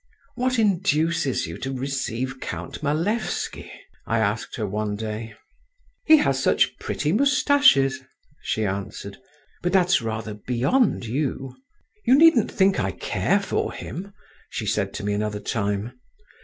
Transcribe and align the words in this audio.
"What 0.33 0.57
induces 0.57 1.45
you 1.45 1.59
to 1.59 1.71
receive 1.71 2.39
Count 2.39 2.81
Malevsky?" 2.81 3.71
I 4.07 4.17
asked 4.17 4.55
her 4.55 4.65
one 4.65 4.95
day. 4.95 5.35
"He 6.05 6.17
has 6.17 6.41
such 6.41 6.75
pretty 6.79 7.11
moustaches," 7.11 7.99
she 8.41 8.65
answered. 8.65 9.17
"But 9.61 9.73
that's 9.73 10.01
rather 10.01 10.33
beyond 10.33 11.05
you." 11.05 11.55
"You 12.03 12.17
needn't 12.17 12.49
think 12.51 12.79
I 12.79 12.89
care 12.93 13.39
for 13.39 13.73
him," 13.73 14.11
she 14.49 14.65
said 14.65 14.91
to 14.95 15.03
me 15.05 15.13
another 15.13 15.39
time. 15.39 15.91